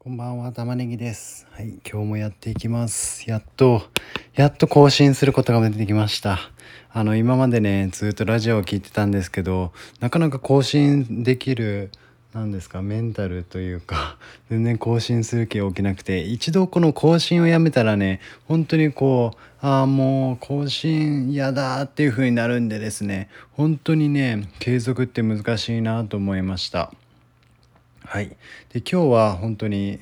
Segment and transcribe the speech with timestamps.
[0.00, 1.48] こんばんは、玉ねぎです。
[1.50, 3.28] はい、今日もやっていきます。
[3.28, 3.82] やっと、
[4.36, 6.38] やっと更新することができました。
[6.92, 11.90] あの、今までね、ずっとラジオを聞いてたんですけど、なかなか更新できる、
[12.32, 26.92] なんですか、メンタルというか、全然更新する気起きなくて、一度この更新をやめたらね、本当にこう、ああ、もう更新嫌だっていう風になるんでですね、本当にね、継続って難しいなと思いました。
[28.04, 28.28] はい、
[28.72, 29.98] で今日は本当に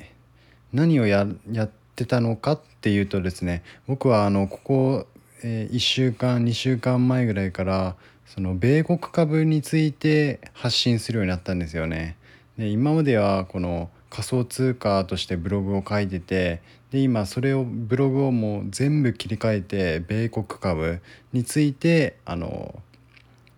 [0.72, 5.06] 何をややってたのかっていうとですね僕はあのここ、
[5.42, 12.16] えー1週間2週間前ぐらいからその米国株について発信するようになったんですよね。
[12.58, 21.00] で今まではこの仮想通貨としてブログを書いててで今それをブログをもう全部切り替えて米国株
[21.32, 22.82] についてあの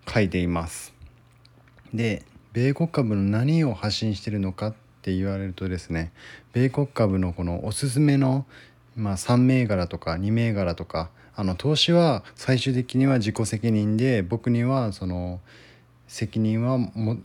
[0.08, 0.94] 書いています。
[1.94, 6.12] で米国株の何を発信してるのかって言われるとですね
[6.52, 8.46] 米国株のこのおすすめの、
[8.96, 15.40] まあ、3銘柄とか2銘柄とかあの投資は最終的には自己責任で僕にはその
[16.08, 16.78] 責任は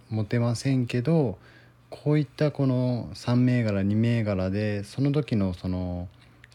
[0.10, 1.38] 持てませんけど
[1.90, 6.08] こういったこの3銘柄2銘柄でその時のその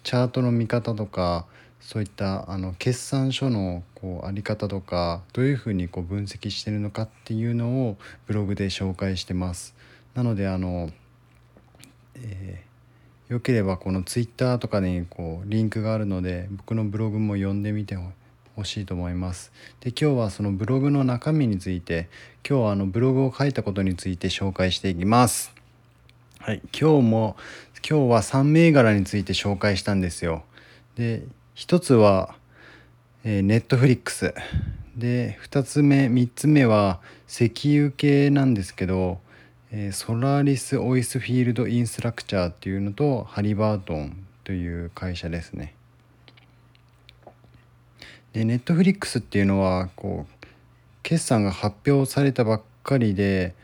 [0.03, 1.47] チャートの見方とか
[1.89, 9.75] そういったあの決算書のこうあり方とかどういうふうにこう分析してるのかっていうのをブログで紹介してます。
[10.13, 10.91] なのであの、
[12.17, 12.69] えー
[13.29, 17.95] よければこのツイッターとかにこうリンクがあるので僕のブログも読んでみて
[18.57, 19.53] ほしいと思います。
[19.81, 22.09] で今日はそのブログの中身について
[22.49, 25.53] 今日はあのブログを書いたことについて紹介していきます。
[26.39, 27.37] はい、今日も
[27.87, 30.43] 今日は3銘柄について紹介したんですよ。
[30.97, 31.23] で
[31.59, 32.37] 一つは、
[33.25, 34.33] えー、ネットフリックス
[34.97, 39.19] で2つ目3つ目は石油系なんですけど、
[39.73, 45.75] えーソラリス・オイスフィールド・インストラクチャーっていうのとハリバートンという会社ですね。
[48.35, 50.47] でネットフリックスっていうのはこう
[51.03, 53.57] 決算が発表されたばっかりで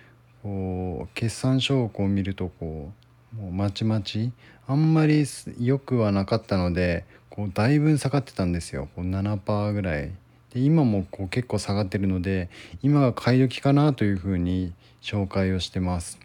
[0.42, 3.03] こう決算書をこう見るとこう
[3.36, 4.32] もうまちまち。
[4.66, 5.26] あんまり
[5.60, 8.88] 良くはなかったのでこうだいぶ下がってたんですよ。
[8.94, 10.12] こう7%ぐらい。
[10.52, 12.48] で今もこう結構下がってるので
[12.82, 16.18] 今が買い時かなというふうに紹介をしてます。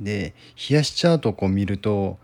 [0.00, 0.34] で
[0.70, 2.18] 冷やしチャートをこう見ると、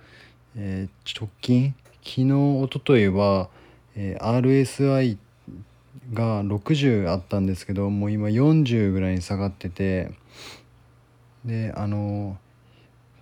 [0.57, 3.49] えー直近昨日一昨日は、
[3.97, 5.19] えー RSI
[6.13, 10.13] が60あったんですけどもう今40ぐらいに下がってて
[11.45, 12.39] であの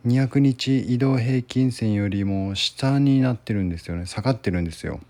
[0.07, 5.01] 200日移動平均線よりも下になってるんですよね下がってるんですよ。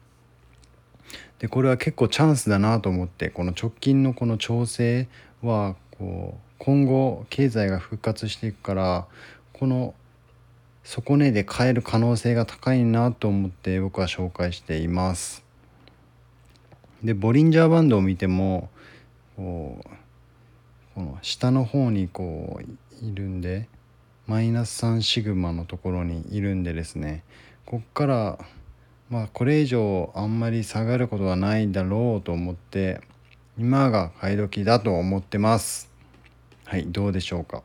[1.38, 5.08] でこれは結構チャンスだなと思ってこの直近のこの調整
[5.42, 9.06] はこう今後経済が復活していくから
[9.52, 9.94] この
[10.84, 15.44] 底値で買える可能性が高いなと思って僕は紹介しています。
[17.02, 18.70] でボリンジャーバンドを見ても
[19.36, 19.88] こう
[20.94, 23.68] この下の方にこういるんで
[24.26, 27.24] マイナス3シグマのところにいるんでですね
[27.66, 28.38] こっから
[29.10, 33.02] まあこれ以上あんまり下がることはないだろうと思って
[33.58, 35.90] 今が買い時だと思ってます。
[36.64, 37.62] はいどうでしょうか。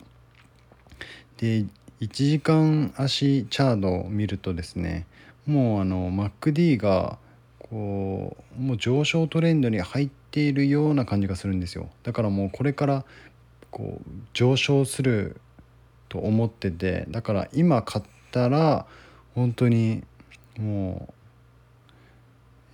[1.38, 1.64] で
[2.00, 5.06] 1時間足チャートを見るとですね
[5.46, 7.18] もうあの MacD が
[7.58, 11.88] こうもう上昇トレンドに入っているような感じがするんですよ。
[12.02, 13.04] だからもうこれから
[13.70, 15.40] こう上昇する
[16.10, 18.84] と思っててだから今買ったら
[19.34, 20.02] 本当に
[20.58, 21.14] もう、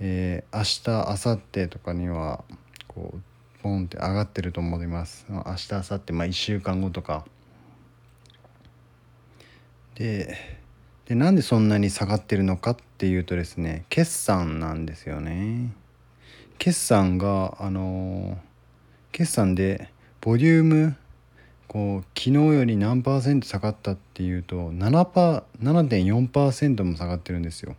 [0.00, 2.42] えー明日明後日とかには
[2.88, 3.20] こう
[3.62, 5.26] ポンって上がってると思います。
[5.28, 7.24] 明日明後日まあ1週間後とか。
[9.94, 10.36] で
[11.04, 15.72] でなんでそんなに下がってるのかっていうとですね決算なんですよね。
[16.58, 18.36] 決算があのー
[19.12, 20.96] 決算でボリューム
[21.68, 27.76] こう昨日より何パーセント下がったっていうと7パー7.4%も下がってるんですよ。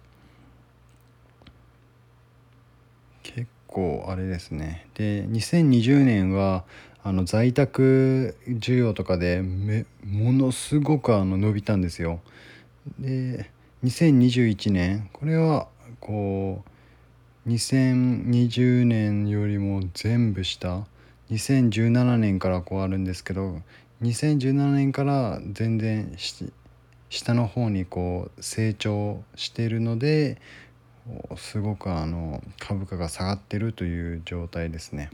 [3.23, 4.87] 結構あれですね。
[4.95, 6.63] で2020年は
[7.03, 12.19] あの在宅需要とかでめものすごくあの伸びたんですよ。
[12.99, 13.49] で
[13.83, 15.67] 2021年これは
[15.99, 16.63] こ
[17.45, 20.85] う2020年よりも全部下
[21.31, 23.61] 2017年からこうあるんですけど
[24.01, 26.15] 2017年から全然
[27.09, 30.39] 下の方にこう成長しているので
[31.35, 35.09] すごくあの株価が下がってるという状態ですね。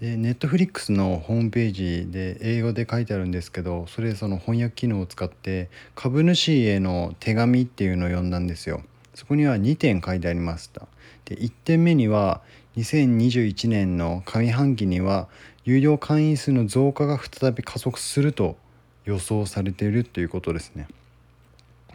[0.00, 8.82] でネットフリックスのホームページで英語で書いてあるんですけどそれその翻訳機能を使って株主への手紙っていうのを読んだんですよ
[9.14, 10.88] そこには2点書いてありました
[11.26, 12.42] で1点目には
[12.76, 15.28] 2021年の上半期には
[15.64, 18.56] 有料会員数の増加が再び加速すると
[19.04, 20.88] 予想されているということですね。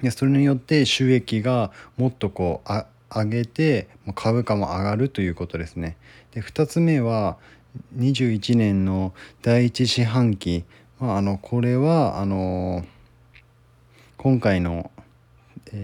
[0.02, 2.70] でそれによって収益がもっとこう
[3.14, 5.98] 上げて株価も上がるということですね。
[6.32, 7.38] で2つ目は
[7.98, 10.64] 21年の第1四半期、
[11.00, 12.86] まあ、あのこれはあの
[14.18, 14.92] 今回の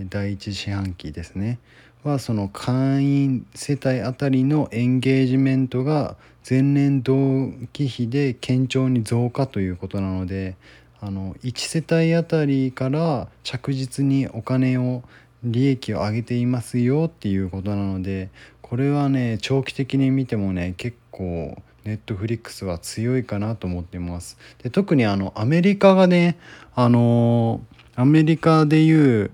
[0.10, 1.60] 第1四半期ですね。
[2.06, 6.16] はその会員世帯あたりのエンゲージメントが
[6.48, 10.56] 前年同期比で堅調に増加ということなので
[11.02, 15.04] あの1世帯あたりから着実にお金を
[15.44, 18.30] 利益を上げていますよっていうことなので
[18.62, 24.38] これはね長期的に見てもね結構ネットフリックスは強いかなと思ってます。
[24.62, 26.38] で特にあのアメリカがね
[26.76, 27.62] あの
[27.96, 29.32] アメリカでいう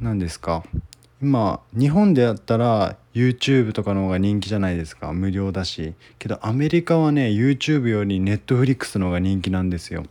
[0.00, 0.64] 何ですか
[1.24, 5.14] 今日本であったら YouTube とかの方が人気じゃないですか。
[5.14, 5.94] 無料だし。
[6.18, 10.04] けどアメリカはね YouTube より Netflix の方が人気なんですよ。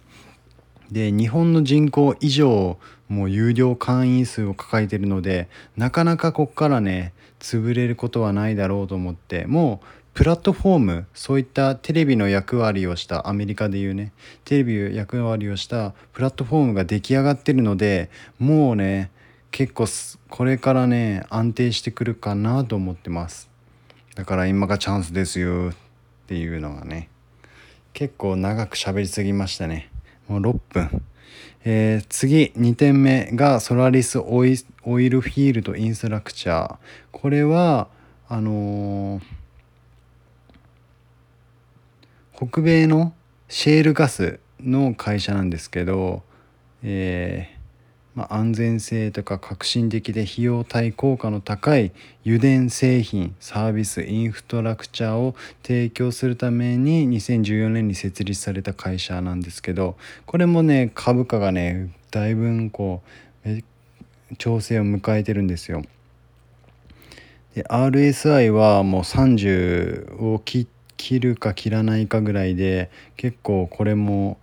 [0.92, 2.80] で日本の人口以上
[3.10, 9.45] もう有料会員数を抱えてるのでなかなかこっからね潰れることはないだろうと思って。
[9.45, 14.13] もうプラットフォームそういったテレビの役割をしたアメリカでいうね。
[14.45, 19.12] テレビの役割をしたプラットフォームが出来上がってるのでもうね
[19.53, 19.85] 結構
[20.29, 23.51] これからね安定してくるかなと思ってます。
[24.15, 25.75] だから今がチャンスですよっ
[26.25, 27.07] ていうのがね。
[27.94, 29.91] 結構長く喋りすぎましたね。
[30.27, 31.03] もう6分。
[31.65, 36.75] えー、次2点目がソラリスオイルフィールドインストラクチャー。
[37.11, 37.89] これは
[38.27, 39.23] あのー
[42.35, 43.13] 北米の
[43.47, 46.23] シェールガスの会社なんですけど、
[46.81, 47.62] えー、
[48.15, 51.92] まあ、安全性とか革新的で費用対効果の高い
[52.25, 59.95] 油田製品サービスインフトラクチャーを提供するために2014年に設立された会社なんですけど
[60.25, 63.01] これもね株価がねだいぶこ
[63.45, 63.63] う
[64.38, 65.83] 調整を迎えてるんですよ。
[67.56, 70.68] で RSI はもう30を切
[70.98, 74.38] 切るか切らないかぐらいで結構これも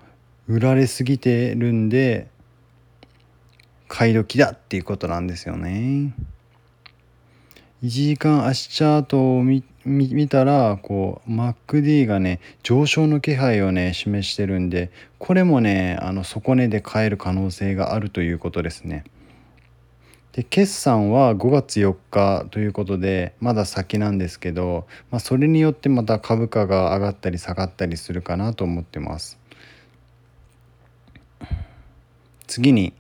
[0.49, 2.29] 売られすぎてるんで
[3.91, 6.15] 買い時だっていうことなんですよね。
[7.83, 19.05] 1時間足チャートを見たらこう MacD がね上昇の気配をね示してるんでこれもねあの底値で買える可能性があるということですね。
[20.33, 29.41] で決算は5月4日ということでまだ先なんですけど、まあ、それによってまた株価が上がったり下がったりするかなと思ってます
[32.47, 32.93] 次に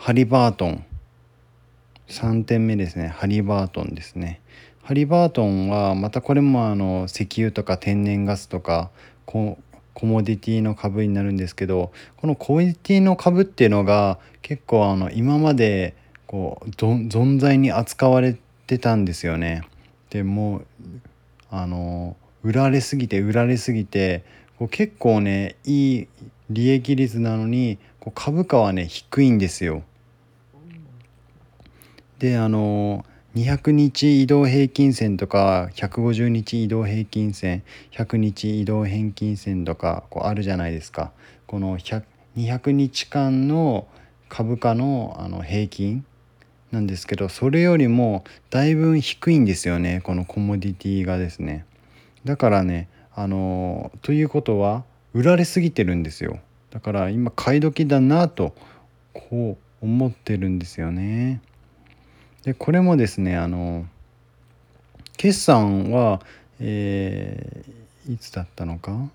[0.00, 0.84] ハリバートン
[2.06, 4.40] 3点目ですねハリバートンですね
[4.82, 8.90] ハリバートンはまたこれもあの石油とか天然ガスとか
[9.26, 9.58] コ
[10.00, 15.96] モディティの株になるんですけどこのコモディティの株っていうのが結構あの今まで
[16.26, 19.62] こう存在に扱われてたんですよね。
[20.10, 20.66] でもう
[21.50, 24.24] あの売られすぎて売られすぎて
[24.58, 26.08] こう結構ねいい
[26.50, 29.82] 利益率なのにこう株価はね低いんですよ。
[32.18, 33.04] であの
[33.36, 41.12] 200日移動平均線とか150日移動平均線100日移動平均線とかこうあるじゃないですか。
[41.46, 43.86] この200日間の
[44.28, 46.04] 株価のあの平均
[46.72, 51.64] なんですけどそれよりもだいぶ低いんですよねこのコモディティがですね。
[52.24, 54.84] だからねあのということは
[55.14, 56.40] 売られすぎてるんですよ。
[56.70, 58.54] だから今買い時だなと
[59.12, 61.40] こう思ってるんですよね。
[62.44, 63.86] でこれもですねあの
[65.16, 66.20] 決算は
[66.60, 69.10] えー、いつだったのか？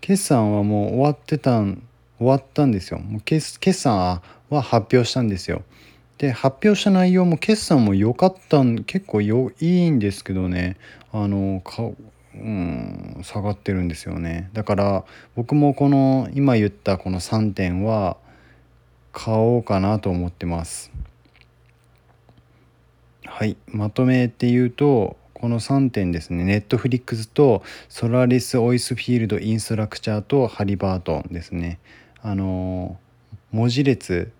[0.00, 1.82] 決算はもう終わってたん
[2.18, 2.98] 終わったんですよ。
[2.98, 5.62] もう決決算は発表したんですよ。
[6.18, 10.76] で発表した内容も決算も良かったん結構よいいんですけどね
[11.12, 18.16] あのかうん下がってるんですよねだから僕もこの今言ったこの3点は
[19.14, 20.90] 買おうかなと思ってます。
[23.24, 23.56] はい。
[23.68, 26.44] まとめて言うとこの3点ですね。
[26.44, 31.78] ネットフリックスとソラリス・オイスフィールド・インストラクチャーとハリバートンですね。
[32.22, 32.98] あの
[33.52, 34.32] 文字列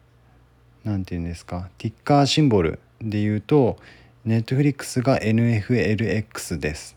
[0.82, 1.70] なんて言うんですか？
[1.78, 3.78] ティッカーシンボルで言うと
[4.24, 6.96] ネットフリックスが NFLX です。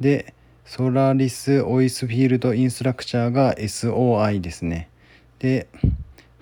[0.00, 0.32] で
[0.64, 4.88] ソラリスオイスフィールドインストラクチャーが SOI ですね。
[5.38, 5.68] で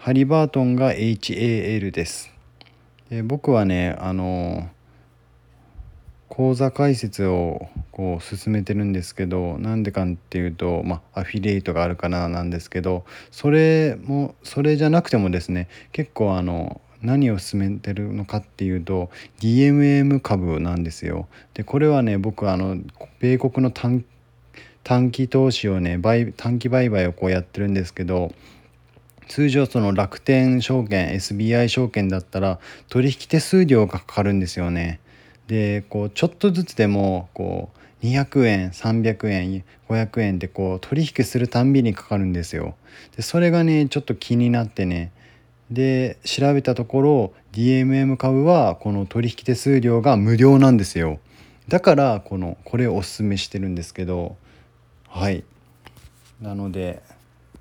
[0.06, 2.32] ハリバートンが HAL です
[3.10, 4.68] で僕はねあの
[6.28, 19.10] 講座解説をこう進めてるんですけどなんでかっていうと、まあ、アフィリエイトがあるからなんですけどそれもそれじゃなくてもですね結構あの何を進めてるのかっていうと
[19.40, 21.26] DMM 株なんですよ。
[21.54, 22.78] でこれはね僕あの
[23.18, 24.04] 米国の短
[24.84, 26.00] 短期投資をね
[26.36, 28.30] 短期売買をこうやってるんですけど
[29.28, 35.00] 通常その楽天証券 SBI 証券だったら取引手数料がかかるんですよね。
[35.46, 37.70] でこうちょっとずつでもこ
[38.02, 42.76] う200円300円500円でこう取引するたんびにかかるんですよ。
[43.16, 45.12] でそれがねちょっと気になってね
[45.70, 51.18] で調べたところ DMM 株はこの取引手数料が無料なんですよ。
[51.68, 54.36] だからこのこれをおすすめしてるんですけど
[55.08, 55.42] はい
[56.40, 57.02] なので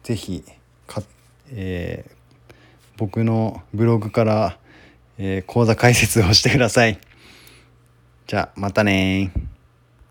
[0.03, 0.43] 是非、
[1.51, 2.53] えー、
[2.97, 4.57] 僕のブログから、
[5.17, 6.99] えー、講座解説をしてください。
[8.27, 9.31] じゃあまたね